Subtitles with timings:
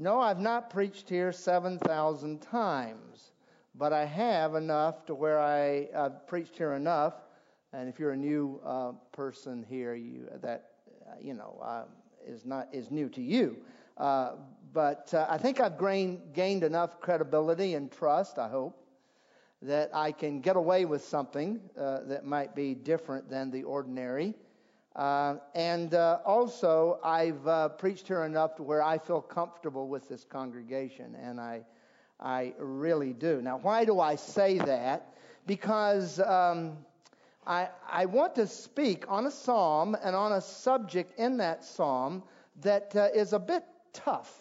[0.00, 3.32] No, I've not preached here 7,000 times,
[3.74, 7.14] but I have enough to where I've preached here enough.
[7.72, 10.70] And if you're a new uh, person here, you, that,
[11.04, 11.82] uh, you know, uh,
[12.24, 13.56] is not, is new to you.
[13.96, 14.36] Uh,
[14.72, 18.80] but uh, I think I've gained, gained enough credibility and trust, I hope,
[19.62, 24.36] that I can get away with something uh, that might be different than the ordinary.
[24.96, 30.08] Uh, and uh, also, I've uh, preached here enough to where I feel comfortable with
[30.08, 31.62] this congregation, and I,
[32.18, 33.40] I really do.
[33.40, 35.14] Now, why do I say that?
[35.46, 36.78] Because um,
[37.46, 42.24] I, I want to speak on a psalm and on a subject in that psalm
[42.62, 44.32] that uh, is a bit tough.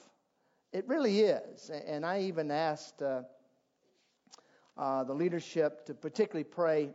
[0.73, 1.69] It really is.
[1.69, 3.23] And I even asked uh,
[4.75, 6.89] the leadership to particularly pray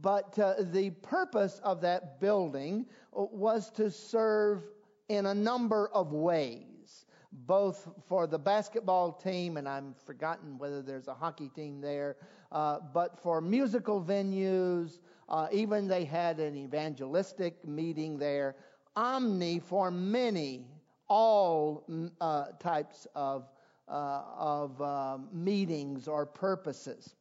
[0.00, 4.64] But uh, the purpose of that building was to serve
[5.08, 11.08] in a number of ways, both for the basketball team, and I'm forgotten whether there's
[11.08, 12.16] a hockey team there,
[12.52, 14.98] uh, but for musical venues.
[15.28, 18.56] Uh, even they had an evangelistic meeting there.
[18.96, 20.66] Omni for many,
[21.08, 21.86] all
[22.20, 23.48] uh, types of
[23.90, 27.14] uh, of uh, meetings or purposes.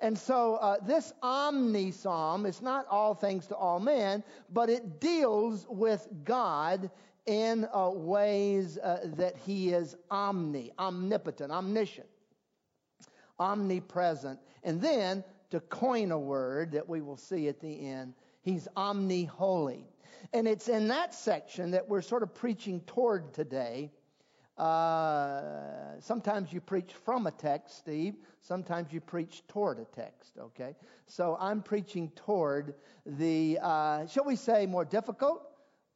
[0.00, 4.22] And so uh, this omni psalm is not all things to all men,
[4.52, 6.90] but it deals with God
[7.26, 12.08] in uh, ways uh, that he is omni, omnipotent, omniscient,
[13.38, 14.38] omnipresent.
[14.62, 19.24] And then to coin a word that we will see at the end, he's omni
[19.24, 19.86] holy.
[20.32, 23.90] And it's in that section that we're sort of preaching toward today
[24.56, 28.14] uh, sometimes you preach from a text, Steve.
[28.40, 30.76] Sometimes you preach toward a text, okay?
[31.06, 35.42] So I'm preaching toward the, uh, shall we say, more difficult,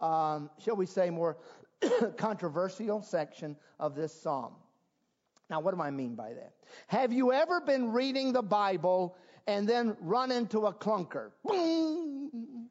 [0.01, 1.37] um, shall we say, more
[2.17, 4.55] controversial section of this psalm.
[5.51, 6.53] Now, what do I mean by that?
[6.89, 9.17] Have you ever been reading the Bible
[9.47, 11.31] and then run into a clunker?
[11.45, 12.69] Boom!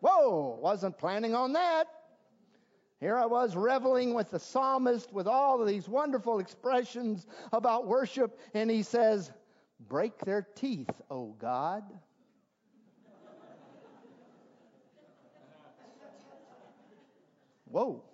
[0.00, 1.86] Whoa, wasn't planning on that.
[3.02, 8.38] Here I was reveling with the psalmist with all of these wonderful expressions about worship,
[8.54, 9.32] and he says,
[9.88, 11.82] Break their teeth, O God.
[17.64, 18.04] Whoa.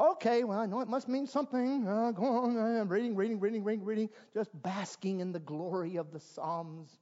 [0.00, 1.86] Okay, well, I know it must mean something.
[1.86, 6.12] Uh, go on, I'm reading, reading, reading, reading, reading, just basking in the glory of
[6.12, 6.98] the Psalms.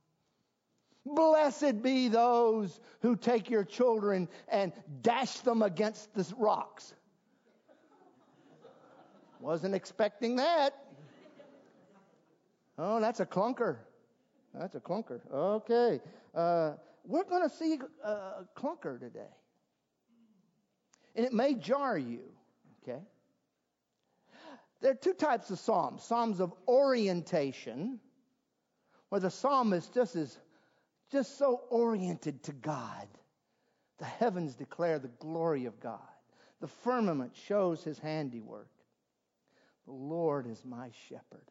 [1.04, 6.94] Blessed be those who take your children and dash them against the rocks.
[9.40, 10.72] Wasn't expecting that.
[12.78, 13.78] Oh, that's a clunker.
[14.54, 15.20] That's a clunker.
[15.32, 16.00] Okay.
[16.34, 16.74] Uh,
[17.04, 19.26] we're going to see a clunker today.
[21.16, 22.20] And it may jar you.
[22.82, 23.00] Okay.
[24.80, 28.00] There are two types of psalms psalms of orientation,
[29.08, 30.38] where the psalmist just is
[31.12, 33.06] just so oriented to God.
[33.98, 36.00] The heavens declare the glory of God.
[36.60, 38.70] The firmament shows his handiwork.
[39.86, 41.50] The Lord is my shepherd.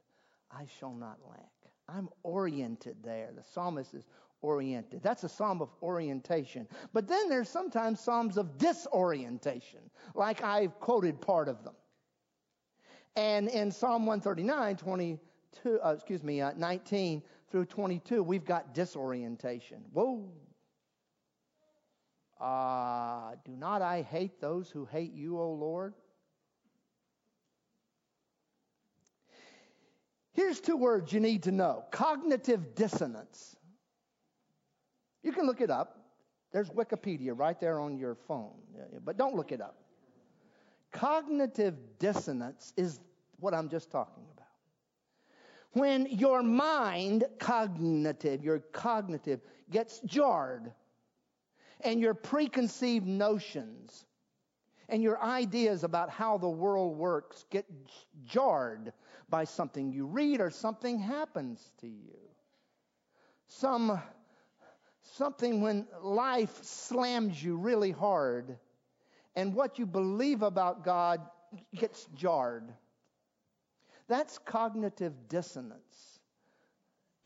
[0.51, 1.51] I shall not lack.
[1.87, 3.29] I'm oriented there.
[3.35, 4.05] The psalmist is
[4.41, 5.03] oriented.
[5.03, 6.67] That's a psalm of orientation.
[6.93, 9.81] But then there's sometimes psalms of disorientation,
[10.15, 11.75] like I've quoted part of them.
[13.15, 17.21] And in Psalm 139, 22, uh, excuse me, uh, 19
[17.51, 19.83] through 22, we've got disorientation.
[19.91, 20.31] Whoa.
[22.39, 25.93] Uh, do not I hate those who hate you, O Lord?
[30.33, 33.55] Here's two words you need to know cognitive dissonance.
[35.23, 35.99] You can look it up.
[36.51, 38.55] There's Wikipedia right there on your phone,
[39.05, 39.77] but don't look it up.
[40.91, 42.99] Cognitive dissonance is
[43.39, 44.40] what I'm just talking about.
[45.73, 50.73] When your mind, cognitive, your cognitive, gets jarred,
[51.79, 54.05] and your preconceived notions
[54.89, 57.65] and your ideas about how the world works get
[58.25, 58.91] jarred
[59.29, 62.19] by something you read or something happens to you.
[63.47, 64.01] Some
[65.01, 68.57] something when life slams you really hard
[69.35, 71.21] and what you believe about God
[71.75, 72.73] gets jarred.
[74.11, 76.19] That's cognitive dissonance.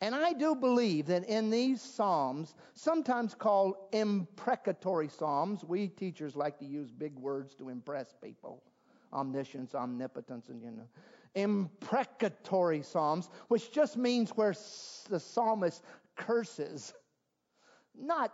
[0.00, 6.60] And I do believe that in these Psalms, sometimes called imprecatory Psalms, we teachers like
[6.60, 8.62] to use big words to impress people
[9.12, 10.86] omniscience, omnipotence, and you know,
[11.34, 14.54] imprecatory Psalms, which just means where
[15.08, 15.82] the psalmist
[16.14, 16.94] curses
[17.98, 18.32] not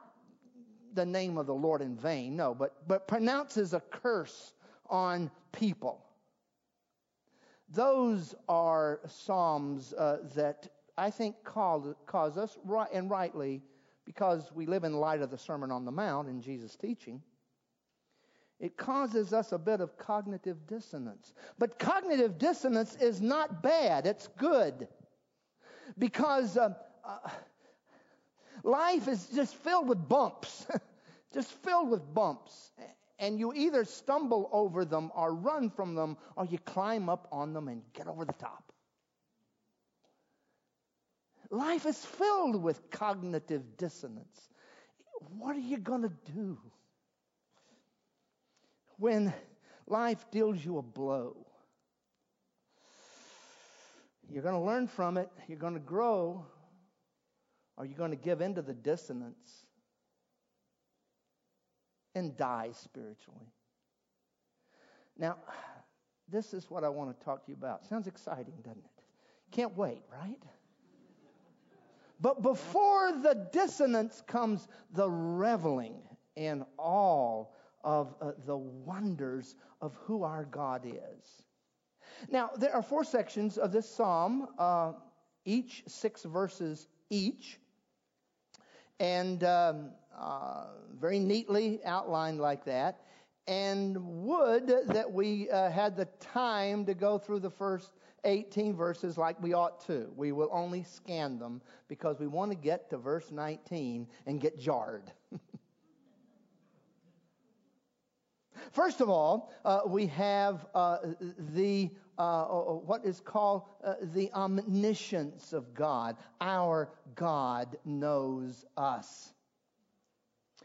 [0.93, 4.53] the name of the Lord in vain, no, but, but pronounces a curse
[4.91, 6.05] on people.
[7.75, 13.63] Those are Psalms uh, that I think cause, cause us, right, and rightly,
[14.05, 17.23] because we live in light of the Sermon on the Mount and Jesus' teaching,
[18.61, 21.33] it causes us a bit of cognitive dissonance.
[21.59, 24.87] But cognitive dissonance is not bad, it's good.
[25.99, 26.75] Because uh,
[27.05, 27.31] uh,
[28.65, 30.67] Life is just filled with bumps,
[31.35, 32.71] just filled with bumps.
[33.23, 37.53] And you either stumble over them or run from them or you climb up on
[37.53, 38.73] them and get over the top.
[41.49, 44.49] Life is filled with cognitive dissonance.
[45.39, 46.59] What are you going to do
[48.97, 49.33] when
[49.87, 51.47] life deals you a blow?
[54.29, 56.45] You're going to learn from it, you're going to grow,
[57.79, 59.65] are you going to give in to the dissonance
[62.15, 63.53] and die spiritually?
[65.19, 65.37] Now,
[66.29, 67.87] this is what I want to talk to you about.
[67.87, 69.05] Sounds exciting, doesn't it?
[69.51, 70.43] Can't wait, right?
[72.21, 76.01] But before the dissonance comes the reveling
[76.37, 77.55] in all
[77.85, 81.43] of uh, the wonders of who our God is.
[82.31, 84.93] Now, there are four sections of this psalm, uh,
[85.45, 87.59] each six verses each
[88.99, 90.67] and um, uh,
[91.01, 93.01] very neatly outlined like that.
[93.47, 97.93] And would that we uh, had the time to go through the first
[98.25, 100.13] 18 verses like we ought to.
[100.17, 104.59] We will only scan them because we want to get to verse 19 and get
[104.59, 105.11] jarred.
[108.71, 110.99] First of all, uh, we have uh,
[111.55, 116.17] the uh, what is called uh, the omniscience of God.
[116.41, 119.33] Our God knows us.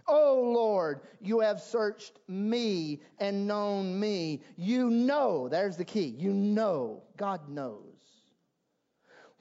[0.08, 4.42] Oh Lord, you have searched me and known me.
[4.56, 6.16] You know, there's the key.
[6.18, 7.84] You know, God knows.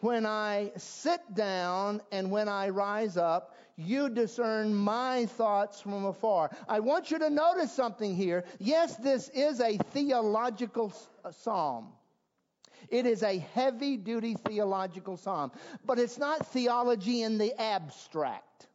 [0.00, 6.50] When I sit down and when I rise up, you discern my thoughts from afar.
[6.68, 8.44] I want you to notice something here.
[8.58, 10.92] Yes, this is a theological
[11.24, 11.88] uh, psalm.
[12.88, 15.52] It is a heavy duty theological psalm,
[15.84, 18.68] but it's not theology in the abstract.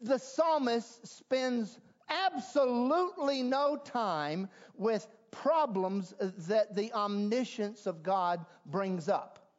[0.00, 9.50] The psalmist spends absolutely no time with problems that the omniscience of God brings up.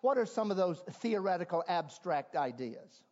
[0.00, 3.02] What are some of those theoretical abstract ideas?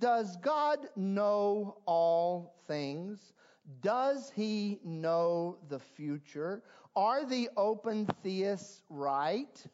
[0.00, 3.32] Does God know all things?
[3.80, 6.62] Does he know the future?
[6.94, 9.64] Are the open theists right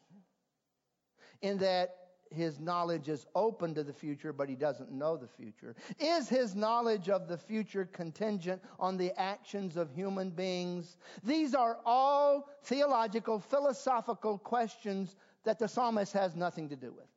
[1.41, 2.00] in that
[2.33, 5.75] his knowledge is open to the future, but he doesn't know the future?
[5.99, 10.97] Is his knowledge of the future contingent on the actions of human beings?
[11.23, 17.07] These are all theological, philosophical questions that the psalmist has nothing to do with.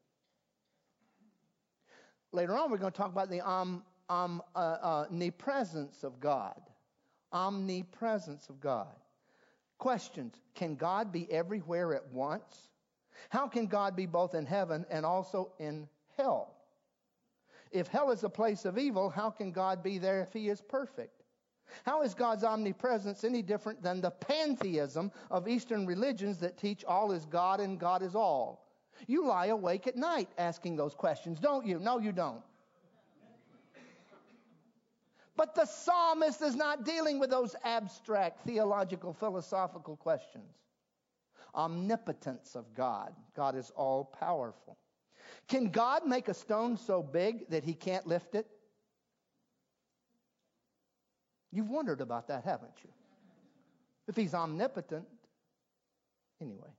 [2.33, 3.64] Later on, we're going to talk about the uh,
[4.09, 6.61] uh, omnipresence of God.
[7.33, 8.94] Omnipresence of God.
[9.78, 12.68] Questions Can God be everywhere at once?
[13.28, 16.54] How can God be both in heaven and also in hell?
[17.71, 20.61] If hell is a place of evil, how can God be there if he is
[20.61, 21.23] perfect?
[21.85, 27.11] How is God's omnipresence any different than the pantheism of Eastern religions that teach all
[27.12, 28.68] is God and God is all?
[29.06, 31.78] You lie awake at night asking those questions, don't you?
[31.78, 32.42] No, you don't.
[35.37, 40.63] But the psalmist is not dealing with those abstract theological, philosophical questions.
[41.55, 43.13] Omnipotence of God.
[43.37, 44.77] God is all powerful.
[45.49, 48.47] Can God make a stone so big that he can't lift it?
[51.53, 52.91] You've wondered about that, haven't you?
[54.09, 55.07] If he's omnipotent,
[56.41, 56.71] anyway.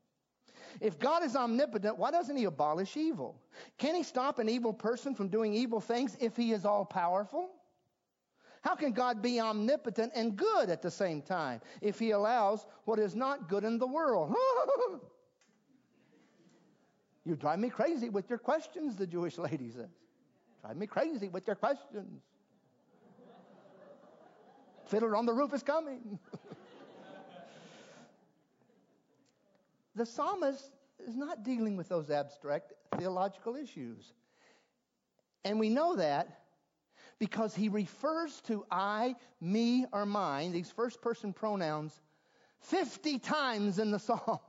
[0.81, 3.41] If God is omnipotent, why doesn't he abolish evil?
[3.77, 7.49] Can he stop an evil person from doing evil things if he is all powerful?
[8.65, 12.97] How can God be omnipotent and good at the same time if he allows what
[12.97, 14.33] is not good in the world?
[17.25, 19.91] you drive me crazy with your questions, the Jewish lady says.
[20.61, 22.23] Drive me crazy with your questions.
[24.87, 26.17] Fiddler on the roof is coming.
[29.95, 30.71] the psalmist
[31.07, 34.11] is not dealing with those abstract theological issues.
[35.43, 36.44] And we know that
[37.19, 41.99] because he refers to I, me, or mine, these first person pronouns,
[42.61, 44.41] 50 times in the Psalms.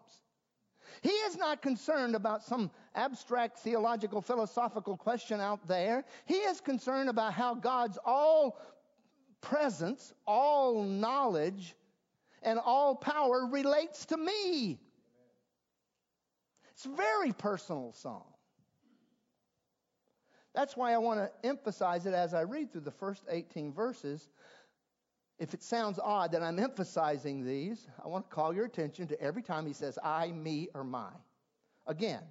[1.03, 6.05] He is not concerned about some abstract theological philosophical question out there.
[6.25, 8.59] He is concerned about how God's all
[9.41, 11.77] presence, all knowledge,
[12.43, 14.79] and all power relates to me.
[16.73, 18.23] It's a very personal psalm.
[20.57, 24.31] That's why I want to emphasize it as I read through the first 18 verses.
[25.39, 29.21] If it sounds odd that I'm emphasizing these, I want to call your attention to
[29.21, 31.11] every time he says I, me, or my.
[31.87, 32.23] Again,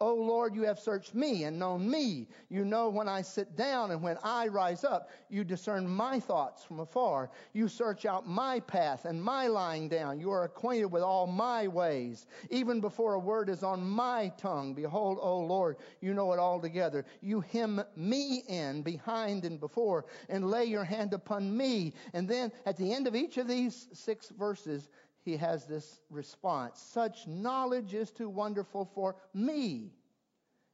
[0.00, 2.28] O Lord, you have searched me and known me.
[2.48, 5.10] You know when I sit down and when I rise up.
[5.28, 7.30] You discern my thoughts from afar.
[7.52, 10.20] You search out my path and my lying down.
[10.20, 12.26] You are acquainted with all my ways.
[12.48, 17.04] Even before a word is on my tongue, behold, O Lord, you know it altogether.
[17.20, 21.92] You hem me in behind and before and lay your hand upon me.
[22.12, 24.90] And then at the end of each of these six verses,
[25.28, 26.80] he has this response.
[26.80, 29.92] Such knowledge is too wonderful for me.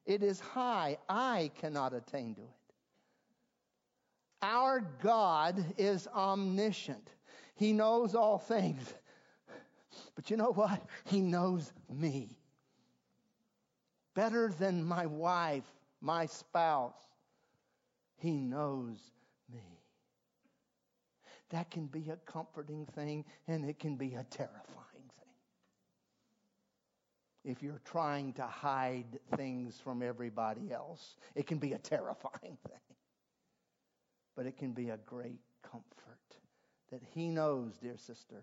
[0.07, 0.97] It is high.
[1.09, 2.49] I cannot attain to it.
[4.43, 7.11] Our God is omniscient.
[7.57, 8.95] He knows all things.
[10.15, 10.81] But you know what?
[11.07, 12.37] He knows me.
[14.15, 15.65] Better than my wife,
[16.01, 16.95] my spouse.
[18.19, 18.99] He knows
[21.55, 25.35] that can be a comforting thing and it can be a terrifying thing.
[27.45, 32.97] If you're trying to hide things from everybody else, it can be a terrifying thing.
[34.37, 35.85] But it can be a great comfort
[36.91, 38.43] that He knows, dear sister.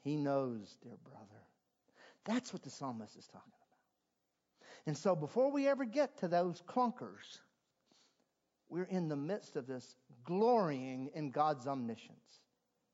[0.00, 1.42] He knows, dear brother.
[2.24, 4.66] That's what the psalmist is talking about.
[4.86, 7.40] And so before we ever get to those clunkers,
[8.68, 12.42] we're in the midst of this glorying in God's omniscience.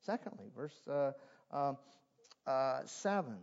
[0.05, 1.11] Secondly, verse uh,
[1.51, 1.73] uh,
[2.47, 3.35] uh, 7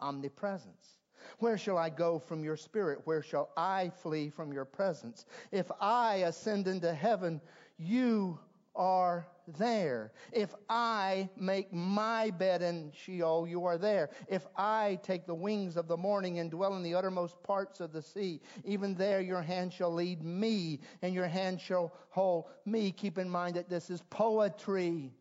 [0.00, 0.98] omnipresence.
[1.38, 3.00] Where shall I go from your spirit?
[3.04, 5.26] Where shall I flee from your presence?
[5.52, 7.40] If I ascend into heaven,
[7.78, 8.38] you
[8.74, 9.26] are
[9.58, 10.12] there.
[10.32, 14.10] If I make my bed in Sheol, you are there.
[14.28, 17.92] If I take the wings of the morning and dwell in the uttermost parts of
[17.92, 22.92] the sea, even there your hand shall lead me and your hand shall hold me.
[22.92, 25.12] Keep in mind that this is poetry.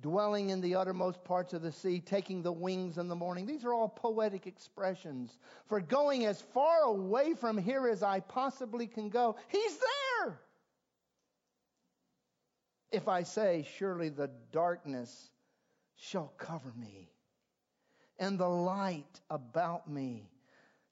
[0.00, 3.46] Dwelling in the uttermost parts of the sea, taking the wings in the morning.
[3.46, 8.88] These are all poetic expressions for going as far away from here as I possibly
[8.88, 9.36] can go.
[9.48, 10.01] He's there.
[12.92, 15.30] If I say, Surely the darkness
[15.96, 17.10] shall cover me,
[18.18, 20.30] and the light about me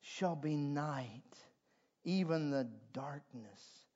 [0.00, 1.36] shall be night,
[2.04, 3.86] even the darkness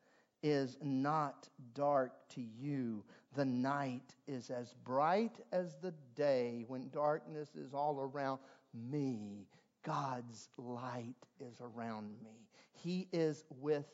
[0.43, 3.03] is not dark to you.
[3.35, 8.41] The night is as bright as the day when darkness is all around
[8.75, 9.47] me.
[9.83, 12.49] God's light is around me.
[12.73, 13.87] He is with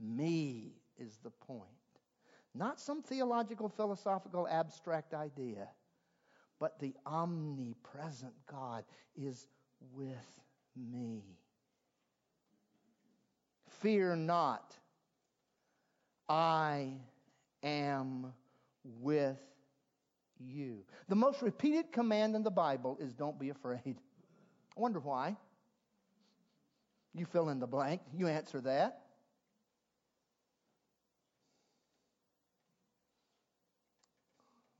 [0.00, 1.62] me, is the point.
[2.54, 5.68] Not some theological, philosophical, abstract idea,
[6.58, 8.84] but the omnipresent God
[9.16, 9.46] is
[9.94, 10.40] with
[10.76, 11.22] me.
[13.80, 14.76] Fear not,
[16.28, 16.92] I
[17.62, 18.32] am
[18.84, 19.40] with
[20.38, 20.84] you.
[21.08, 23.96] The most repeated command in the Bible is don't be afraid.
[24.76, 25.36] I wonder why.
[27.14, 29.01] You fill in the blank, you answer that.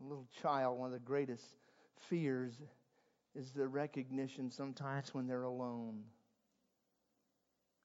[0.03, 1.45] A little child, one of the greatest
[2.09, 2.55] fears
[3.35, 6.03] is the recognition sometimes when they're alone.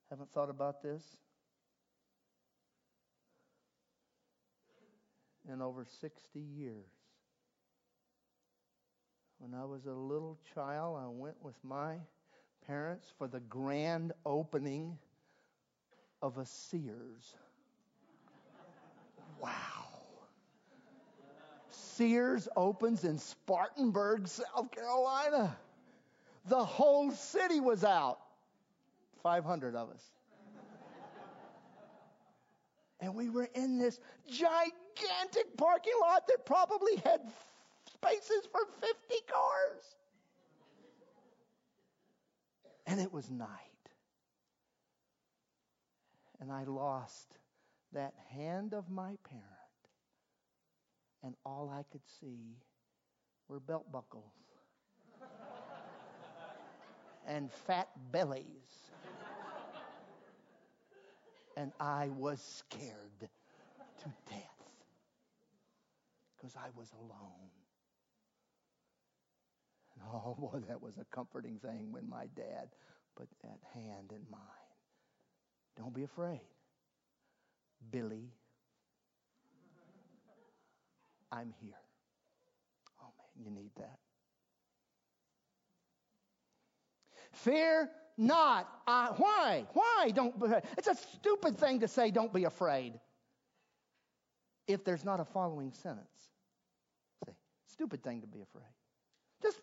[0.10, 1.04] Haven't thought about this?
[5.52, 6.86] In over 60 years.
[9.40, 11.98] When I was a little child, I went with my
[12.66, 14.98] parents for the grand opening
[16.22, 17.36] of a Sears.
[19.40, 19.87] Wow.
[21.98, 25.58] Sears opens in Spartanburg, South Carolina.
[26.46, 28.20] The whole city was out.
[29.24, 30.04] 500 of us.
[33.00, 34.00] and we were in this
[34.30, 37.22] gigantic parking lot that probably had
[37.94, 38.96] spaces for 50
[39.27, 39.84] cars.
[42.86, 43.48] And it was night.
[46.39, 47.27] And I lost
[47.94, 49.57] that hand of my parent.
[51.24, 52.56] And all I could see
[53.48, 54.32] were belt buckles
[57.28, 58.88] and fat bellies
[61.58, 63.30] and I was scared
[64.00, 64.72] to death
[66.36, 67.50] because I was alone.
[69.96, 72.70] And oh boy, that was a comforting thing when my dad
[73.16, 74.40] put that hand in mine.
[75.76, 76.42] Don't be afraid.
[77.92, 78.30] Billy,
[81.32, 81.74] I'm here.
[83.02, 84.00] Oh man, you need that.
[87.32, 88.68] Fear not.
[88.88, 89.66] I, why?
[89.74, 90.36] Why don't?
[90.78, 92.12] It's a stupid thing to say.
[92.12, 93.00] Don't be afraid.
[94.68, 96.08] If there's not a following sentence,
[97.26, 97.34] see,
[97.68, 98.66] stupid thing to be afraid.
[99.42, 99.60] Just,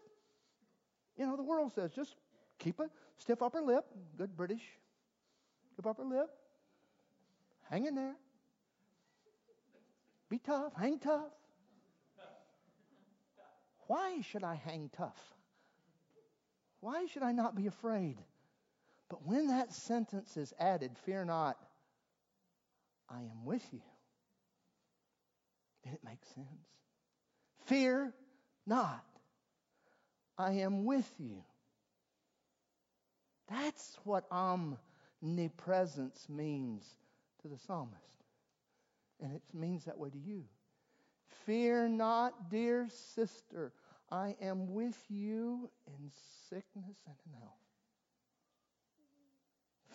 [1.17, 2.15] you know, the world says just
[2.59, 3.85] keep a stiff upper lip.
[4.17, 4.63] Good British,
[5.73, 6.31] stiff upper lip.
[7.71, 8.15] Hang in there.
[10.29, 10.73] Be tough.
[10.79, 11.33] Hang tough.
[13.87, 15.21] Why should I hang tough?
[16.81, 18.19] Why should I not be afraid?
[19.09, 21.57] But when that sentence is added, fear not,
[23.09, 23.83] I am with you,
[25.85, 26.49] then it makes sense.
[27.67, 28.13] Fear
[28.67, 29.05] not,
[30.39, 31.45] I am with you.
[33.49, 34.25] That's what
[35.23, 36.85] omnipresence means
[37.43, 38.25] to the psalmist.
[39.21, 40.45] And it means that way to you.
[41.45, 43.73] Fear not, dear sister.
[44.11, 46.11] I am with you in
[46.49, 47.53] sickness and in health.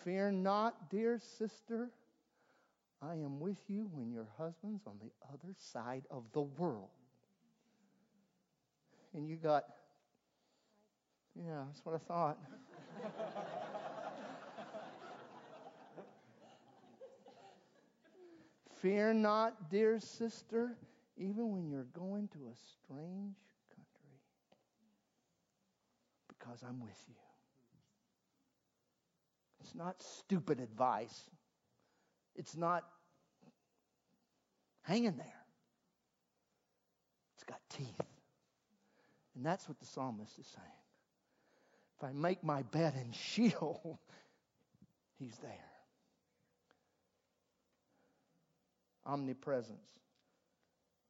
[0.04, 1.90] Fear not, dear sister.
[3.02, 6.90] I am with you when your husband's on the other side of the world.
[9.14, 9.64] And you got,
[11.34, 12.38] yeah, that's what I thought.
[18.80, 20.76] Fear not, dear sister,
[21.20, 23.36] even when you're going to a strange
[23.68, 24.20] country,
[26.28, 27.14] because I'm with you.
[29.60, 31.28] It's not stupid advice.
[32.34, 32.84] It's not
[34.82, 35.26] hanging there.
[37.34, 38.00] It's got teeth.
[39.36, 40.66] And that's what the psalmist is saying.
[41.98, 44.00] If I make my bed in Sheol,
[45.18, 45.50] he's there.
[49.04, 49.99] Omnipresence,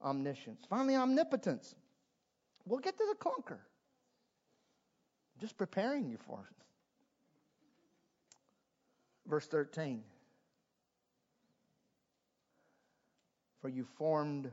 [0.02, 0.64] omniscience.
[0.68, 1.74] Finally, omnipotence.
[2.64, 3.58] We'll get to the clunker.
[5.40, 6.64] Just preparing you for it.
[9.28, 10.02] Verse 13.
[13.60, 14.50] For you formed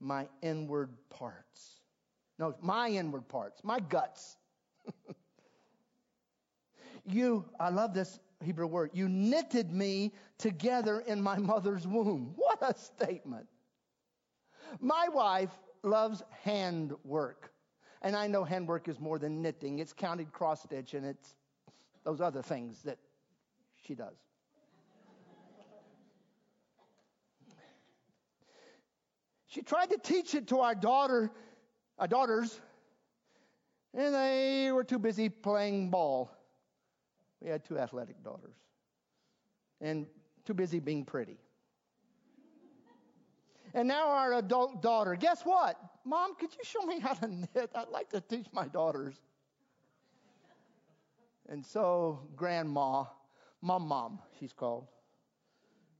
[0.00, 1.80] my inward parts.
[2.38, 4.36] No, my inward parts, my guts.
[7.06, 12.32] you, I love this Hebrew word, you knitted me together in my mother's womb.
[12.36, 13.46] What a statement.
[14.80, 15.50] My wife
[15.82, 17.52] loves handwork.
[18.02, 19.78] And I know handwork is more than knitting.
[19.78, 21.34] It's counted cross stitch and it's
[22.04, 22.98] those other things that
[23.86, 24.16] she does.
[29.52, 31.30] She tried to teach it to our daughter,
[31.98, 32.58] our daughters,
[33.92, 36.30] and they were too busy playing ball.
[37.42, 38.54] We had two athletic daughters,
[39.82, 40.06] and
[40.46, 41.36] too busy being pretty.
[43.74, 45.78] And now our adult daughter, guess what?
[46.04, 47.70] Mom, could you show me how to knit?
[47.74, 49.14] I'd like to teach my daughters.
[51.48, 53.04] And so, grandma
[53.62, 54.88] Mom Mom, she's called,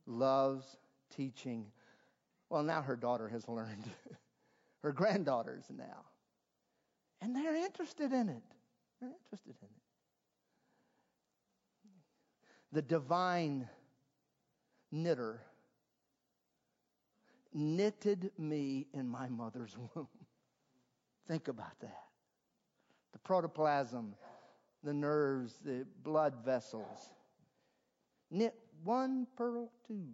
[0.06, 0.76] loves
[1.14, 1.66] teaching.
[2.50, 3.88] Well, now her daughter has learned.
[4.82, 6.04] her granddaughters now.
[7.20, 8.42] And they're interested in it.
[9.00, 9.82] They're interested in it.
[12.72, 13.68] The divine
[14.90, 15.40] knitter
[17.54, 20.08] knitted me in my mother's womb.
[21.28, 22.04] Think about that.
[23.12, 24.14] The protoplasm,
[24.82, 27.10] the nerves, the blood vessels.
[28.30, 30.08] Knit one purl two.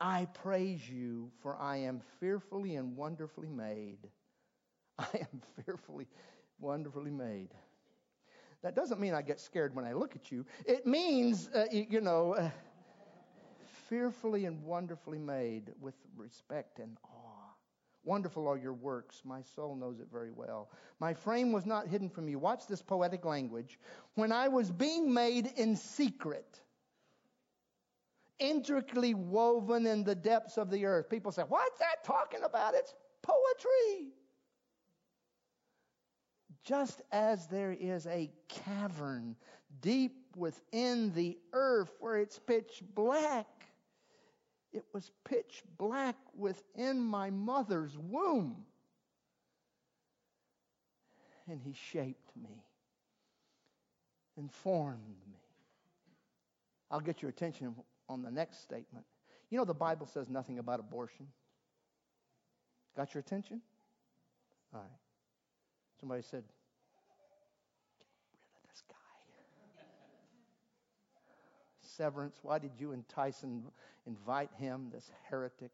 [0.00, 3.98] I praise you, for I am fearfully and wonderfully made.
[4.98, 6.06] I am fearfully,
[6.58, 7.48] wonderfully made.
[8.66, 10.44] That doesn't mean I get scared when I look at you.
[10.64, 12.50] It means, uh, you know, uh,
[13.88, 17.54] fearfully and wonderfully made with respect and awe.
[18.02, 19.22] Wonderful are your works.
[19.24, 20.72] My soul knows it very well.
[20.98, 22.40] My frame was not hidden from you.
[22.40, 23.78] Watch this poetic language.
[24.16, 26.60] When I was being made in secret,
[28.40, 31.08] intricately woven in the depths of the earth.
[31.08, 32.74] People say, What's that talking about?
[32.74, 34.08] It's poetry.
[36.66, 39.36] Just as there is a cavern
[39.80, 43.46] deep within the earth where it's pitch black,
[44.72, 48.56] it was pitch black within my mother's womb.
[51.48, 52.64] And he shaped me
[54.36, 55.38] and formed me.
[56.90, 57.76] I'll get your attention
[58.08, 59.04] on the next statement.
[59.50, 61.28] You know, the Bible says nothing about abortion.
[62.96, 63.60] Got your attention?
[64.74, 64.90] All right.
[66.00, 66.44] Somebody said,
[67.98, 68.94] Get rid of this guy.
[71.96, 73.64] Severance, why did you entice and
[74.06, 75.70] invite him, this heretic?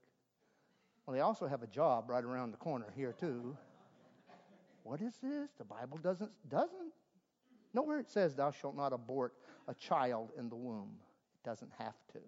[1.06, 3.56] Well, they also have a job right around the corner here, too.
[4.84, 5.50] What is this?
[5.58, 6.92] The Bible doesn't, doesn't.
[7.74, 9.34] Nowhere it says, Thou shalt not abort
[9.68, 10.90] a child in the womb
[11.34, 12.18] It doesn't have to.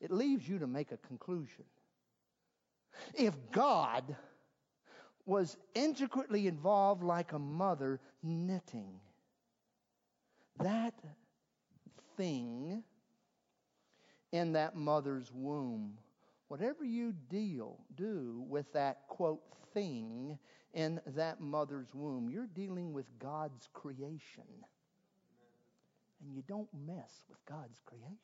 [0.00, 1.64] It leaves you to make a conclusion.
[3.14, 4.16] If God
[5.26, 9.00] was intricately involved like a mother knitting,
[10.58, 10.94] that
[12.16, 12.82] thing
[14.32, 15.98] in that mother's womb,
[16.48, 20.38] whatever you deal do with that quote thing
[20.72, 24.44] in that mother's womb, you're dealing with God's creation
[26.20, 28.18] and you don't mess with God's creation.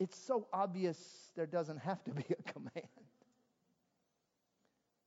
[0.00, 2.88] It's so obvious there doesn't have to be a command.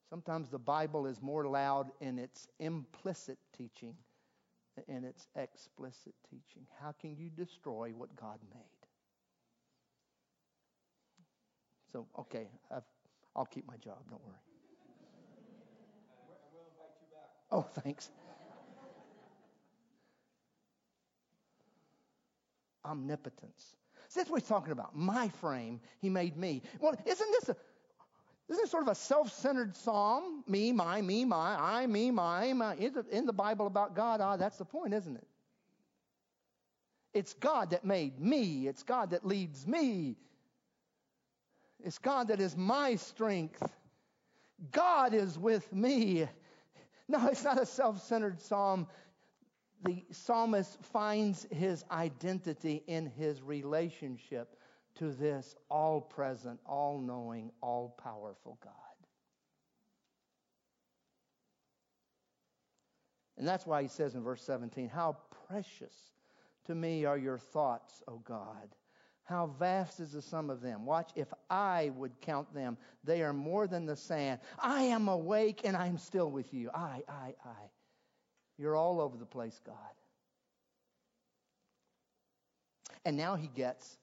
[0.09, 3.95] Sometimes the Bible is more loud in its implicit teaching
[4.87, 6.65] in its explicit teaching.
[6.81, 8.61] How can you destroy what God made?
[11.91, 12.79] So, okay, i
[13.35, 14.35] will keep my job, don't worry.
[17.49, 18.09] Oh, thanks.
[22.87, 23.75] omnipotence.
[24.09, 24.95] See, that's what he's talking about.
[24.95, 26.61] My frame, he made me.
[26.79, 27.55] Well, isn't this a
[28.49, 30.43] isn't this sort of a self-centered psalm?
[30.47, 32.75] Me, my, me, my, I, me, my, my.
[33.11, 35.27] In the Bible about God, ah, that's the point, isn't it?
[37.13, 38.67] It's God that made me.
[38.67, 40.15] It's God that leads me.
[41.83, 43.61] It's God that is my strength.
[44.71, 46.27] God is with me.
[47.09, 48.87] No, it's not a self-centered psalm
[49.83, 54.56] the psalmist finds his identity in his relationship
[54.99, 58.73] to this all present, all knowing, all powerful God.
[63.37, 65.95] And that's why he says in verse 17, How precious
[66.65, 68.75] to me are your thoughts, O God.
[69.23, 70.85] How vast is the sum of them.
[70.85, 74.39] Watch, if I would count them, they are more than the sand.
[74.57, 76.71] I am awake and I'm still with you.
[76.73, 77.69] I, I, I.
[78.57, 79.75] You're all over the place, God.
[83.03, 83.97] And now he gets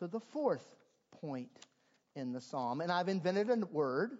[0.00, 0.74] to the fourth
[1.20, 1.50] point
[2.16, 2.80] in the psalm.
[2.80, 4.18] And I've invented a word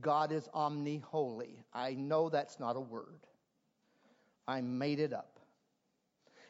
[0.00, 1.64] God is omni holy.
[1.72, 3.26] I know that's not a word,
[4.48, 5.38] I made it up.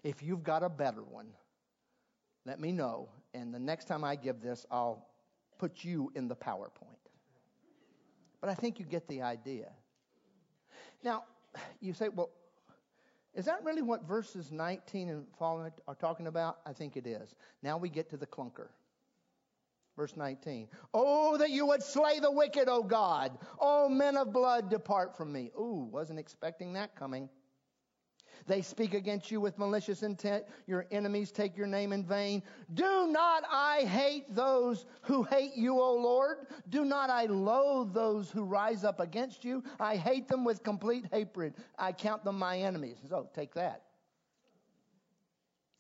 [0.03, 1.29] If you've got a better one,
[2.45, 3.09] let me know.
[3.33, 5.07] And the next time I give this, I'll
[5.59, 7.09] put you in the PowerPoint.
[8.41, 9.71] But I think you get the idea.
[11.03, 11.25] Now,
[11.81, 12.31] you say, well,
[13.35, 16.59] is that really what verses 19 and following are talking about?
[16.65, 17.35] I think it is.
[17.63, 18.69] Now we get to the clunker.
[19.97, 20.69] Verse 19.
[20.93, 23.39] Oh, that you would slay the wicked, O God.
[23.61, 25.53] Oh, men of blood, depart from me.
[25.59, 27.29] Ooh, wasn't expecting that coming.
[28.47, 30.45] They speak against you with malicious intent.
[30.67, 32.43] Your enemies take your name in vain.
[32.75, 36.47] Do not I hate those who hate you, O Lord?
[36.69, 39.63] Do not I loathe those who rise up against you?
[39.81, 41.55] I hate them with complete hatred.
[41.79, 42.99] I count them my enemies.
[43.09, 43.83] So take that.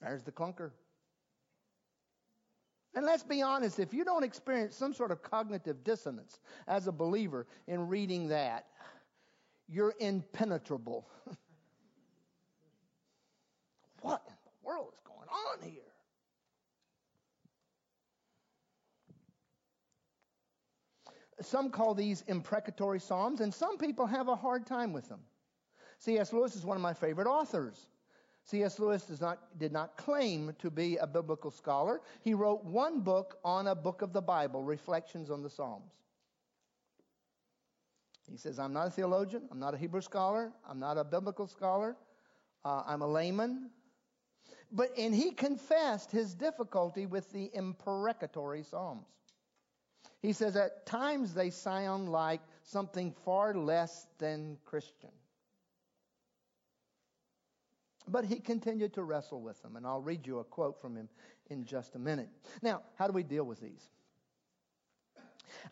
[0.00, 0.70] There's the clunker.
[2.94, 6.92] And let's be honest, if you don't experience some sort of cognitive dissonance as a
[6.92, 8.66] believer in reading that,
[9.68, 11.08] you're impenetrable.
[14.04, 15.80] what in the world is going on here?
[21.40, 25.20] Some call these imprecatory psalms, and some people have a hard time with them.
[25.98, 26.34] C.S.
[26.34, 27.86] Lewis is one of my favorite authors.
[28.44, 28.78] C.S.
[28.78, 32.02] Lewis not, did not claim to be a biblical scholar.
[32.20, 35.92] He wrote one book on a book of the Bible, Reflections on the Psalms.
[38.30, 41.46] He says, I'm not a theologian, I'm not a Hebrew scholar, I'm not a biblical
[41.46, 41.96] scholar,
[42.66, 43.70] uh, I'm a layman,
[44.74, 49.06] but, and he confessed his difficulty with the imprecatory Psalms.
[50.20, 55.10] He says, at times they sound like something far less than Christian.
[58.08, 61.08] But he continued to wrestle with them, and I'll read you a quote from him
[61.50, 62.28] in just a minute.
[62.60, 63.90] Now, how do we deal with these?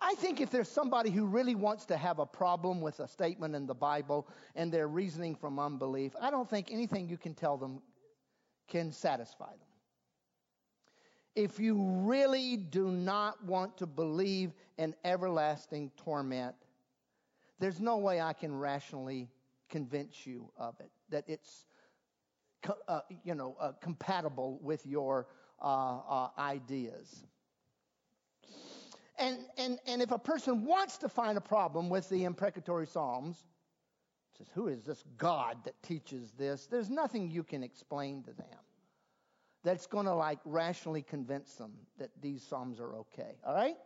[0.01, 3.55] I think if there's somebody who really wants to have a problem with a statement
[3.55, 7.57] in the Bible and their reasoning from unbelief, I don't think anything you can tell
[7.57, 7.83] them
[8.73, 9.69] can satisfy them.
[11.37, 16.55] If you really do not want to believe in everlasting torment,
[17.59, 19.29] there's no way I can rationally
[19.69, 21.67] convince you of it, that it's
[22.89, 25.27] uh, you know, uh, compatible with your
[25.61, 27.25] uh, uh, ideas.
[29.19, 33.45] And, and, and if a person wants to find a problem with the imprecatory Psalms,
[34.43, 36.67] says, Who is this God that teaches this?
[36.67, 38.47] There's nothing you can explain to them
[39.65, 43.37] that's going to like rationally convince them that these Psalms are okay.
[43.47, 43.77] All right?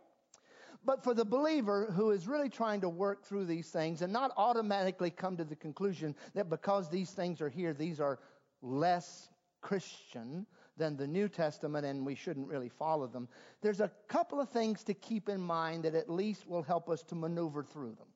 [0.85, 4.31] But for the believer who is really trying to work through these things and not
[4.37, 8.19] automatically come to the conclusion that because these things are here, these are
[8.61, 9.29] less
[9.61, 10.45] Christian
[10.77, 13.27] than the New Testament and we shouldn't really follow them.
[13.61, 17.03] There's a couple of things to keep in mind that at least will help us
[17.03, 18.07] to maneuver through them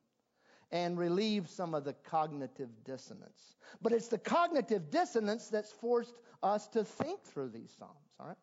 [0.72, 3.56] and relieve some of the cognitive dissonance.
[3.82, 8.36] But it's the cognitive dissonance that's forced us to think through these Psalms, all right?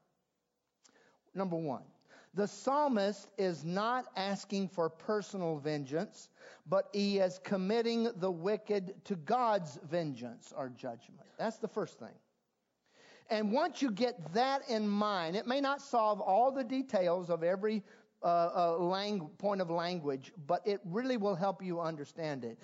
[1.35, 1.83] Number one,
[2.35, 6.29] the psalmist is not asking for personal vengeance,
[6.67, 11.27] but he is committing the wicked to God's vengeance or judgment.
[11.37, 12.13] That's the first thing.
[13.31, 17.43] And once you get that in mind, it may not solve all the details of
[17.43, 17.83] every
[18.23, 22.59] uh, lang- point of language, but it really will help you understand it.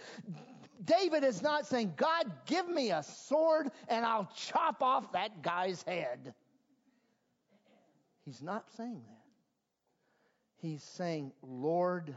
[0.83, 5.81] David is not saying, God, give me a sword and I'll chop off that guy's
[5.83, 6.33] head.
[8.25, 9.15] He's not saying that.
[10.57, 12.15] He's saying, Lord,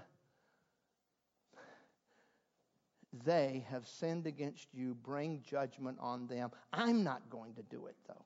[3.24, 4.94] they have sinned against you.
[4.94, 6.50] Bring judgment on them.
[6.72, 8.24] I'm not going to do it, though.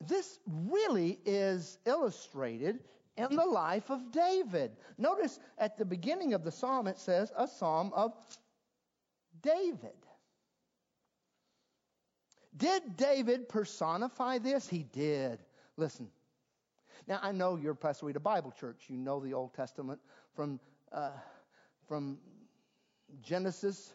[0.00, 2.80] This really is illustrated
[3.16, 4.72] in the life of David.
[4.98, 8.12] Notice at the beginning of the psalm it says, a psalm of
[9.42, 9.96] David.
[12.56, 14.68] Did David personify this?
[14.68, 15.40] He did.
[15.76, 16.08] Listen.
[17.06, 18.84] Now, I know you're Pastor Reed, a Bible church.
[18.88, 20.00] You know the Old Testament
[20.34, 20.58] from,
[20.92, 21.10] uh,
[21.86, 22.18] from
[23.22, 23.92] Genesis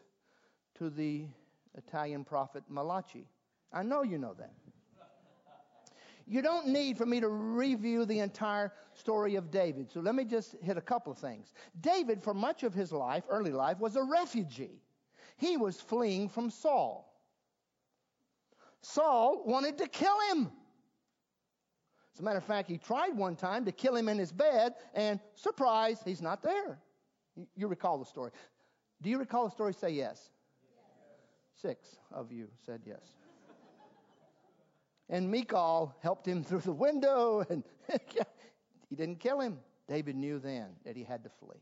[0.78, 1.26] to the
[1.76, 3.26] Italian prophet Malachi.
[3.74, 4.54] I know you know that.
[6.28, 9.92] You don't need for me to review the entire story of David.
[9.92, 11.54] So let me just hit a couple of things.
[11.80, 14.82] David, for much of his life, early life, was a refugee.
[15.38, 17.08] He was fleeing from Saul.
[18.82, 20.52] Saul wanted to kill him.
[22.14, 24.74] As a matter of fact, he tried one time to kill him in his bed,
[24.94, 26.80] and surprise, he's not there.
[27.56, 28.32] You recall the story.
[29.02, 29.74] Do you recall the story?
[29.74, 30.30] Say yes.
[31.56, 33.21] Six of you said yes.
[35.12, 37.64] And Michal helped him through the window, and
[38.90, 39.60] he didn't kill him.
[39.88, 41.62] David knew then that he had to flee.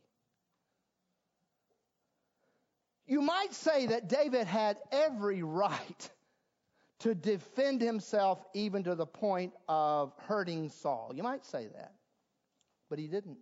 [3.08, 6.10] You might say that David had every right
[7.00, 11.12] to defend himself even to the point of hurting Saul.
[11.16, 11.94] You might say that.
[12.88, 13.40] But he didn't.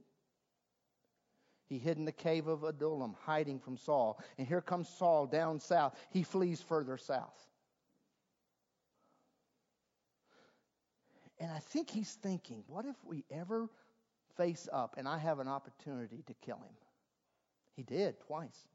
[1.67, 4.22] He hid in the cave of Adullam, hiding from Saul.
[4.38, 6.00] And here comes Saul down south.
[6.12, 7.46] He flees further south.
[11.39, 13.69] And I think he's thinking, what if we ever
[14.38, 16.76] face up and I have an opportunity to kill him?
[17.76, 18.67] He did twice.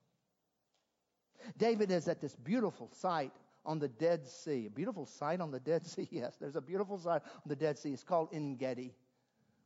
[1.58, 3.32] David is at this beautiful site
[3.64, 4.66] on the Dead Sea.
[4.66, 6.36] A beautiful site on the Dead Sea, yes.
[6.40, 7.92] There's a beautiful site on the Dead Sea.
[7.92, 8.94] It's called En Gedi,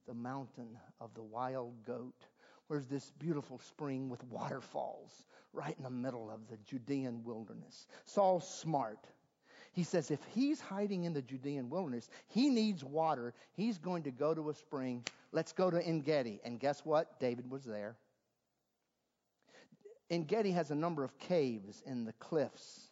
[0.07, 2.15] the mountain of the wild goat.
[2.69, 7.87] Where's this beautiful spring with waterfalls right in the middle of the Judean wilderness?
[8.05, 8.99] Saul's smart.
[9.77, 13.35] He says if he's hiding in the Judean wilderness, he needs water.
[13.53, 15.05] He's going to go to a spring.
[15.33, 16.41] Let's go to En Gedi.
[16.45, 17.21] And guess what?
[17.21, 17.95] David was there.
[20.09, 22.89] En Gedi has a number of caves in the cliffs.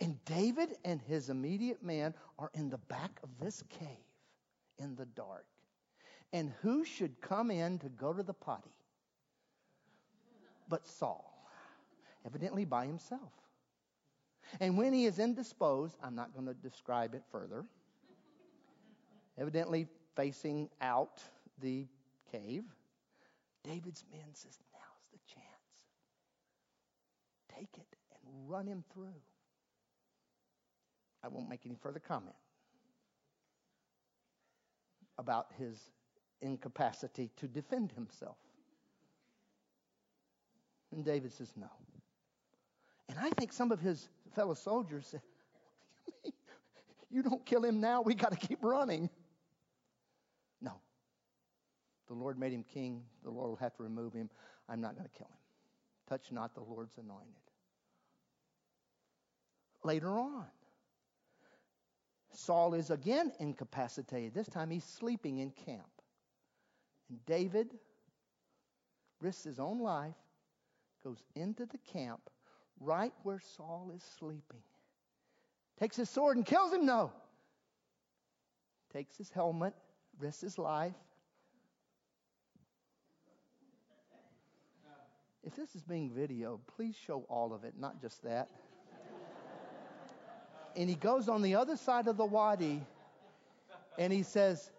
[0.00, 3.88] And David and his immediate men are in the back of this cave
[4.78, 5.46] in the dark.
[6.32, 8.70] And who should come in to go to the potty?
[10.68, 11.44] But Saul,
[12.24, 13.32] evidently by himself.
[14.60, 17.64] And when he is indisposed, I'm not going to describe it further,
[19.38, 21.22] evidently facing out
[21.60, 21.86] the
[22.30, 22.64] cave,
[23.64, 25.46] David's men says, now's the chance.
[27.56, 29.14] Take it and run him through.
[31.24, 32.34] I won't make any further comment
[35.18, 35.78] about his
[36.40, 38.36] incapacity to defend himself.
[40.90, 41.70] And David says, no.
[43.08, 45.22] And I think some of his fellow soldiers said,
[47.10, 49.10] You don't kill him now, we got to keep running.
[50.60, 50.72] No.
[52.08, 53.02] The Lord made him king.
[53.22, 54.30] The Lord will have to remove him.
[54.68, 55.38] I'm not going to kill him.
[56.08, 57.32] Touch not the Lord's anointed.
[59.84, 60.46] Later on,
[62.32, 64.32] Saul is again incapacitated.
[64.34, 65.90] This time he's sleeping in camp.
[67.10, 67.74] And David
[69.20, 70.14] risks his own life,
[71.04, 72.20] goes into the camp
[72.82, 74.62] right where Saul is sleeping.
[75.78, 76.86] Takes his sword and kills him?
[76.86, 77.12] No.
[78.92, 79.74] Takes his helmet,
[80.18, 80.92] risks his life.
[85.44, 88.48] If this is being videoed, please show all of it, not just that
[90.76, 92.82] and he goes on the other side of the wadi
[93.98, 94.70] and he says,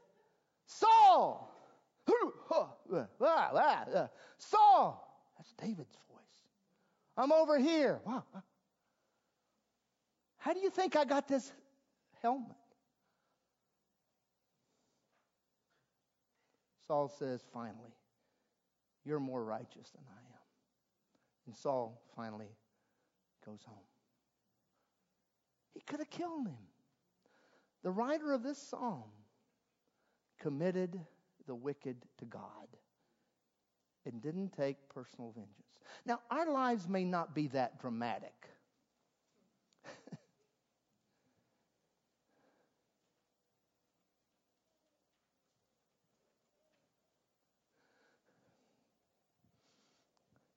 [0.65, 1.49] Saul!
[4.37, 5.19] Saul!
[5.37, 6.12] That's David's voice.
[7.15, 7.99] I'm over here.
[8.05, 8.23] Wow.
[10.37, 11.51] How do you think I got this
[12.21, 12.55] helmet?
[16.87, 17.95] Saul says, finally,
[19.05, 20.41] you're more righteous than I am.
[21.47, 22.49] And Saul finally
[23.45, 23.77] goes home.
[25.73, 26.57] He could have killed him.
[27.83, 29.03] The writer of this psalm
[30.39, 30.99] committed
[31.47, 32.41] the wicked to God
[34.05, 35.62] and didn't take personal vengeance.
[36.05, 38.33] Now, our lives may not be that dramatic.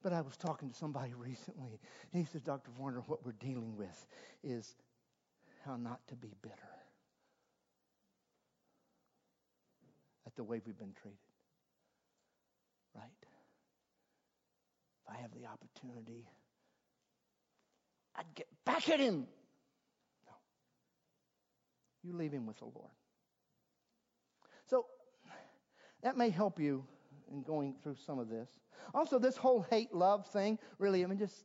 [0.03, 1.81] But I was talking to somebody recently,
[2.13, 2.71] and he said, Dr.
[2.79, 4.07] Varner, what we're dealing with
[4.45, 4.77] is
[5.65, 6.55] how not to be bitter
[10.27, 11.19] at the way we've been treated.
[12.95, 13.26] Right?
[15.07, 16.27] If I have the opportunity,
[18.17, 19.27] I'd get back at him.
[20.27, 20.33] No.
[22.03, 22.91] You leave him with the Lord.
[24.69, 24.87] So,
[26.03, 26.85] that may help you
[27.31, 28.49] in going through some of this.
[28.95, 31.45] Also, this whole hate love thing, really, I mean, just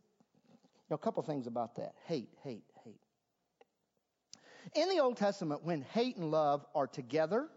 [0.51, 0.57] you
[0.89, 1.93] know, a couple things about that.
[2.05, 2.99] Hate, hate, hate.
[4.75, 7.47] In the Old Testament, when hate and love are together,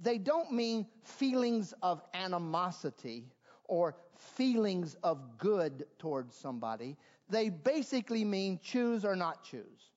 [0.00, 3.33] they don't mean feelings of animosity
[3.66, 6.96] or feelings of good towards somebody.
[7.28, 9.90] They basically mean choose or not choose.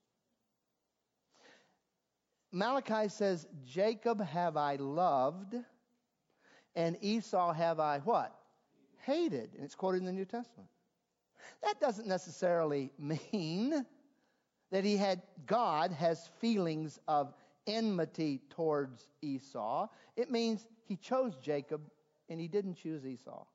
[2.51, 5.56] Malachi says, Jacob have I loved,
[6.75, 8.34] and Esau have I what?
[9.01, 9.53] Hated.
[9.56, 10.69] And it's quoted in the New Testament.
[11.62, 13.86] That doesn't necessarily mean
[14.71, 17.34] that he had, God has feelings of
[17.67, 19.88] enmity towards Esau.
[20.15, 21.82] It means he chose Jacob
[22.30, 23.45] and he didn't choose Esau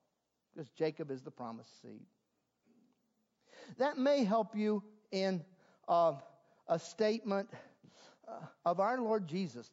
[0.55, 2.03] because Jacob is the promised seed.
[3.79, 5.43] That may help you in
[5.89, 6.15] uh,
[6.69, 7.49] a statement
[8.29, 8.33] uh,
[8.65, 9.71] of our Lord Jesus.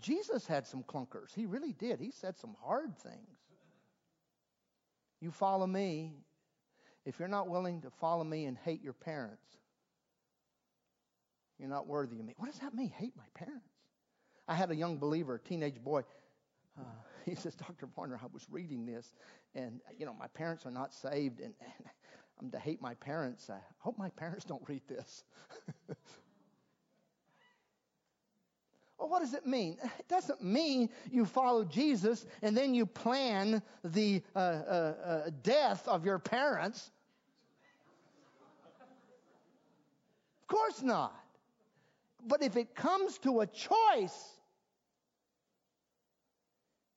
[0.00, 1.34] Jesus had some clunkers.
[1.34, 2.00] He really did.
[2.00, 3.38] He said some hard things.
[5.20, 6.14] You follow me.
[7.04, 9.46] If you're not willing to follow me and hate your parents,
[11.58, 12.34] you're not worthy of me.
[12.36, 12.90] What does that mean?
[12.90, 13.68] Hate my parents.
[14.48, 16.02] I had a young believer, a teenage boy.
[16.78, 16.84] Uh,
[17.26, 17.86] he says, Dr.
[17.94, 19.14] Varner, I was reading this,
[19.54, 21.86] and, you know, my parents are not saved, and, and
[22.40, 23.50] I'm to hate my parents.
[23.50, 25.24] I hope my parents don't read this.
[28.98, 29.76] well, what does it mean?
[29.98, 35.86] It doesn't mean you follow Jesus and then you plan the uh, uh, uh death
[35.86, 36.90] of your parents.
[40.40, 41.14] Of course not.
[42.26, 44.39] But if it comes to a choice,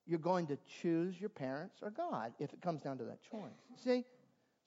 [0.06, 3.52] you're going to choose your parents or God if it comes down to that choice.
[3.84, 4.04] See?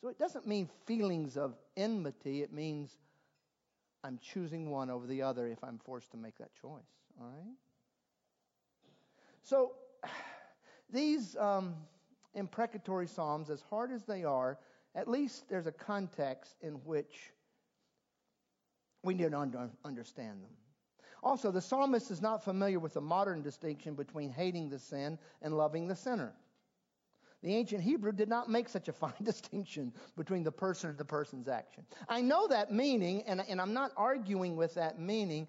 [0.00, 2.42] So it doesn't mean feelings of enmity.
[2.42, 2.96] It means
[4.04, 6.82] I'm choosing one over the other if I'm forced to make that choice.
[7.20, 7.54] All right?
[9.42, 9.72] So
[10.92, 11.74] these um,
[12.34, 14.58] imprecatory psalms, as hard as they are,
[14.94, 17.32] at least there's a context in which
[19.02, 20.50] we need to understand them.
[21.26, 25.56] Also, the psalmist is not familiar with the modern distinction between hating the sin and
[25.56, 26.32] loving the sinner.
[27.42, 31.04] The ancient Hebrew did not make such a fine distinction between the person and the
[31.04, 31.84] person's action.
[32.08, 35.48] I know that meaning, and, and I'm not arguing with that meaning,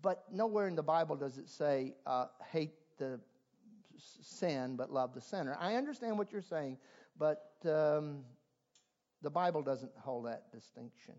[0.00, 3.18] but nowhere in the Bible does it say uh, hate the
[3.98, 5.56] sin but love the sinner.
[5.58, 6.78] I understand what you're saying,
[7.18, 8.20] but um,
[9.22, 11.14] the Bible doesn't hold that distinction.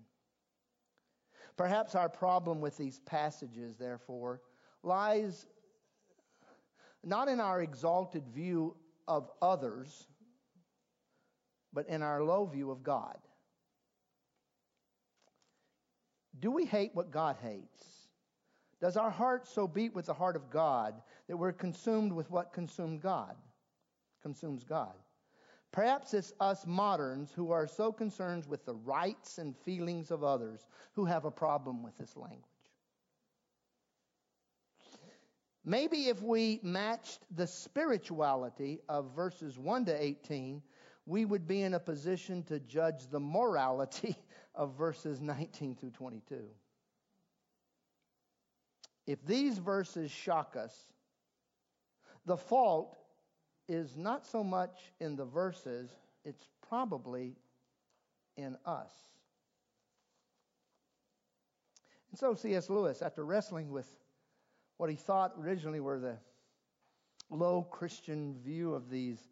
[1.57, 4.41] Perhaps our problem with these passages, therefore,
[4.83, 5.45] lies
[7.03, 8.75] not in our exalted view
[9.07, 10.07] of others,
[11.73, 13.17] but in our low view of God.
[16.39, 18.07] Do we hate what God hates?
[18.79, 20.95] Does our heart so beat with the heart of God
[21.27, 23.35] that we're consumed with what consumed God?
[24.23, 24.95] Consumes God.
[25.71, 30.67] Perhaps it's us moderns who are so concerned with the rights and feelings of others
[30.93, 32.43] who have a problem with this language.
[35.63, 40.61] Maybe if we matched the spirituality of verses 1 to 18,
[41.05, 44.15] we would be in a position to judge the morality
[44.55, 46.43] of verses 19 through 22.
[49.07, 50.75] If these verses shock us,
[52.25, 52.97] the fault
[53.71, 55.89] is not so much in the verses,
[56.25, 57.35] it's probably
[58.37, 58.91] in us.
[62.11, 62.69] And so C.S.
[62.69, 63.87] Lewis, after wrestling with
[64.77, 66.17] what he thought originally were the
[67.29, 69.29] low Christian view of these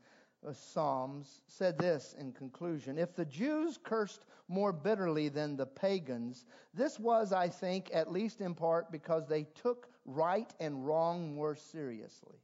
[0.47, 6.45] uh, Psalms, said this in conclusion If the Jews cursed more bitterly than the pagans,
[6.73, 11.55] this was, I think, at least in part because they took right and wrong more
[11.55, 12.37] seriously.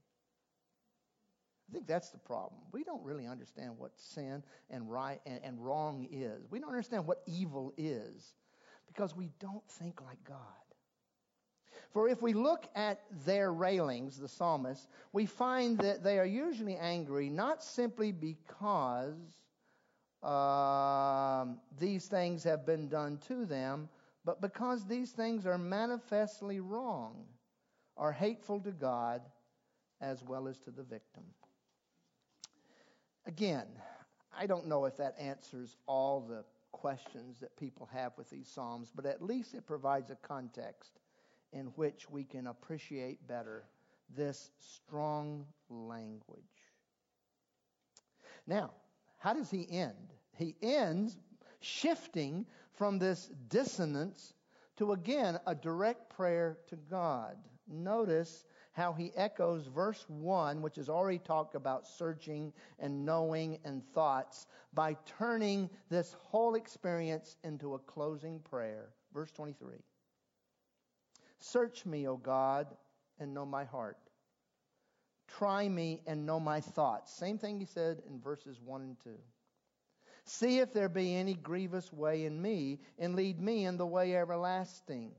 [1.69, 2.61] I think that's the problem.
[2.71, 6.45] We don't really understand what sin and right and, and wrong is.
[6.49, 8.33] We don't understand what evil is
[8.87, 10.37] because we don't think like God.
[11.91, 16.75] For if we look at their railings, the psalmist, we find that they are usually
[16.75, 19.15] angry not simply because
[20.21, 23.89] um, these things have been done to them,
[24.23, 27.25] but because these things are manifestly wrong,
[27.97, 29.21] are hateful to God
[30.01, 31.23] as well as to the victim.
[33.25, 33.67] Again,
[34.37, 38.91] I don't know if that answers all the questions that people have with these Psalms,
[38.93, 40.99] but at least it provides a context
[41.53, 43.63] in which we can appreciate better
[44.15, 46.43] this strong language.
[48.45, 48.71] Now,
[49.17, 50.13] how does he end?
[50.37, 51.17] He ends
[51.61, 54.33] shifting from this dissonance
[54.77, 57.37] to again a direct prayer to God.
[57.67, 58.45] Notice
[58.75, 64.47] how he echoes verse 1, which has already talked about searching and knowing and thoughts,
[64.73, 68.89] by turning this whole experience into a closing prayer.
[69.13, 69.77] Verse 23.
[71.39, 72.67] Search me, O God,
[73.17, 73.97] and know my heart.
[75.37, 77.13] Try me and know my thoughts.
[77.13, 79.09] Same thing he said in verses 1 and 2.
[80.25, 84.17] See if there be any grievous way in me, and lead me in the way
[84.17, 85.11] everlasting.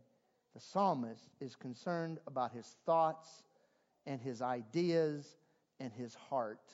[0.52, 3.44] The psalmist is concerned about his thoughts
[4.06, 5.36] and his ideas
[5.80, 6.70] and his heart.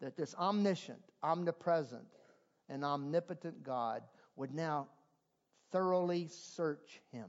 [0.00, 2.06] That this omniscient, omnipresent,
[2.68, 4.02] and omnipotent God
[4.36, 4.88] would now
[5.70, 7.28] thoroughly search him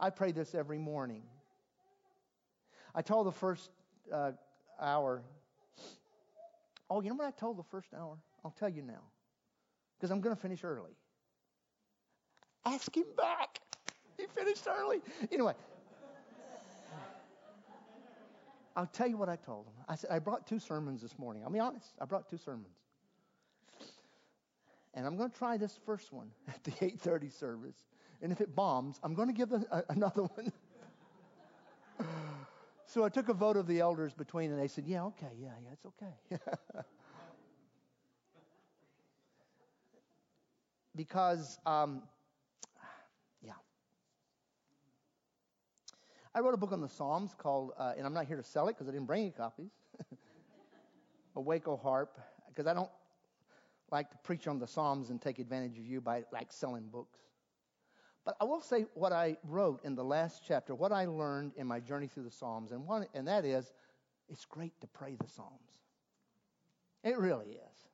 [0.00, 1.22] I pray this every morning.
[2.94, 3.70] I told the first
[4.10, 4.32] uh,
[4.80, 5.22] hour.
[6.88, 8.16] Oh, you know what I told the first hour?
[8.42, 9.02] I'll tell you now.
[9.98, 10.96] Because I'm going to finish early.
[12.64, 13.60] Ask him back.
[14.16, 15.00] He finished early.
[15.30, 15.54] Anyway,
[18.80, 19.74] I'll tell you what I told him.
[19.88, 21.42] I said, I brought two sermons this morning.
[21.44, 21.92] I'll be honest.
[22.00, 22.78] I brought two sermons.
[24.94, 27.76] And I'm going to try this first one at the 8:30 service
[28.22, 30.52] and if it bombs, I'm going to give a, a, another one.
[32.86, 35.50] so I took a vote of the elders between, and they said, "Yeah, okay, yeah,
[35.62, 36.14] yeah, it's okay."
[40.96, 42.02] because, um,
[43.42, 43.52] yeah,
[46.34, 48.68] I wrote a book on the Psalms called, uh, and I'm not here to sell
[48.68, 49.72] it because I didn't bring any copies.
[51.36, 52.18] Awake O Harp,
[52.48, 52.90] because I don't
[53.90, 57.18] like to preach on the Psalms and take advantage of you by like selling books.
[58.24, 61.66] But I will say what I wrote in the last chapter, what I learned in
[61.66, 63.72] my journey through the Psalms, and, one, and that is
[64.28, 65.50] it's great to pray the Psalms.
[67.02, 67.86] It really is.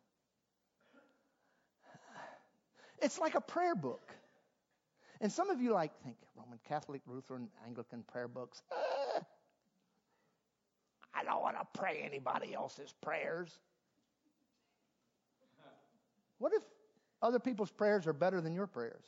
[3.01, 4.11] It's like a prayer book.
[5.21, 8.63] And some of you like think Roman Catholic, Lutheran, Anglican prayer books.
[8.71, 9.21] Uh,
[11.15, 13.51] I don't want to pray anybody else's prayers.
[16.39, 16.63] What if
[17.23, 19.05] other people's prayers are better than your prayers?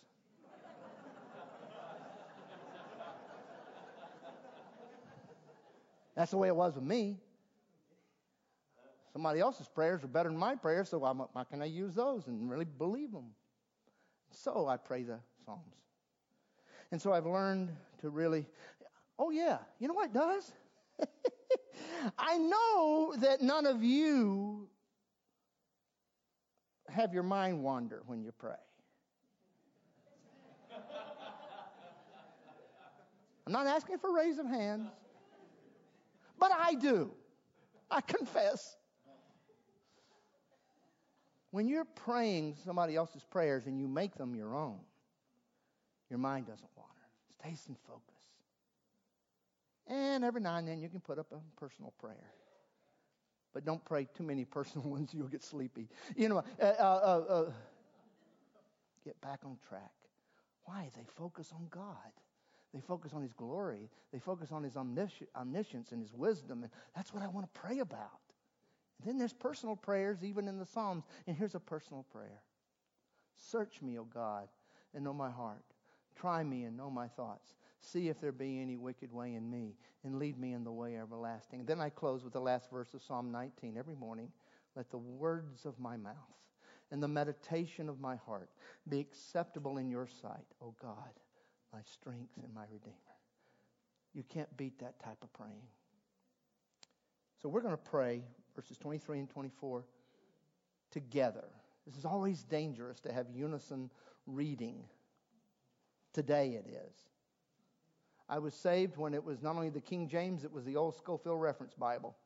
[6.16, 7.16] That's the way it was with me.
[9.12, 12.26] Somebody else's prayers are better than my prayers, so why, why can I use those
[12.26, 13.26] and really believe them?
[14.30, 15.62] So I pray the Psalms.
[16.91, 17.70] And so I've learned
[18.01, 18.47] to really,
[19.18, 20.53] oh yeah, you know what it does?
[22.18, 24.68] I know that none of you
[26.89, 28.55] have your mind wander when you pray.
[33.47, 34.91] I'm not asking for raise of hands,
[36.39, 37.11] but I do.
[37.91, 38.76] I confess.
[41.51, 44.78] When you're praying somebody else's prayers and you make them your own,
[46.11, 46.68] your mind doesn't
[47.41, 48.03] stays in focus.
[49.86, 52.32] And every now and then you can put up a personal prayer.
[53.55, 55.89] But don't pray too many personal ones, you'll get sleepy.
[56.16, 57.51] You know, uh, uh, uh, uh
[59.05, 59.93] get back on track.
[60.64, 60.91] Why?
[60.95, 62.12] They focus on God.
[62.74, 63.89] They focus on His glory.
[64.12, 66.62] They focus on His omniscience and His wisdom.
[66.62, 68.20] And that's what I want to pray about.
[69.01, 71.05] And then there's personal prayers, even in the Psalms.
[71.26, 72.43] And here's a personal prayer
[73.51, 74.49] Search me, O God,
[74.93, 75.64] and know my heart.
[76.18, 77.54] Try me and know my thoughts.
[77.80, 80.96] See if there be any wicked way in me, and lead me in the way
[80.96, 81.64] everlasting.
[81.64, 83.76] Then I close with the last verse of Psalm 19.
[83.78, 84.32] Every morning,
[84.74, 86.14] let the words of my mouth
[86.90, 88.50] and the meditation of my heart
[88.88, 91.10] be acceptable in your sight, O God,
[91.72, 92.94] my strength and my redeemer.
[94.14, 95.62] You can't beat that type of praying.
[97.40, 98.22] So we're going to pray
[98.56, 99.84] verses 23 and 24
[100.90, 101.44] together.
[101.86, 103.90] This is always dangerous to have unison
[104.26, 104.82] reading.
[106.18, 106.96] Today it is.
[108.28, 110.96] I was saved when it was not only the King James, it was the old
[110.96, 112.16] Scofield Reference Bible.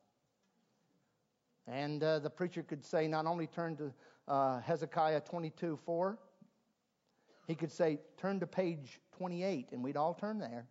[1.66, 3.92] And uh, the preacher could say, not only turn to
[4.28, 6.18] uh, Hezekiah 22 4,
[7.46, 10.66] he could say, turn to page 28, and we'd all turn there.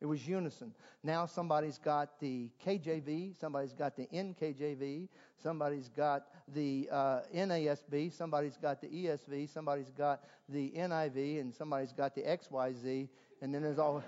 [0.00, 0.74] It was unison.
[1.02, 5.08] Now somebody's got the KJV, somebody's got the NKJV,
[5.42, 11.92] somebody's got the uh, NASB, somebody's got the ESV, somebody's got the NIV, and somebody's
[11.92, 13.08] got the XYZ,
[13.40, 14.04] and then there's all.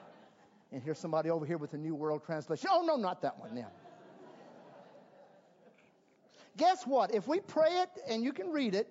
[0.72, 2.68] and here's somebody over here with the New World Translation.
[2.72, 3.56] Oh, no, not that one.
[3.56, 3.64] Yeah.
[6.56, 7.12] Guess what?
[7.12, 8.88] If we pray it and you can read it,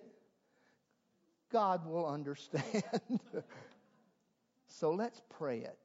[1.51, 2.83] God will understand.
[4.67, 5.77] so let's pray it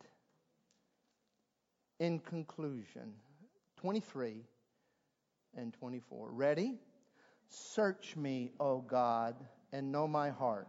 [1.99, 3.13] in conclusion
[3.77, 4.37] 23
[5.57, 6.31] and 24.
[6.31, 6.79] Ready?
[7.49, 9.35] Search me, O God,
[9.73, 10.69] and know my heart.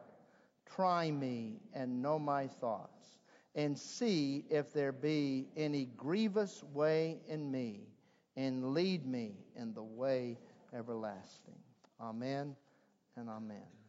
[0.76, 3.18] Try me and know my thoughts,
[3.56, 7.88] and see if there be any grievous way in me,
[8.36, 10.38] and lead me in the way
[10.74, 11.56] everlasting.
[12.02, 12.56] Amen
[13.16, 13.85] and amen.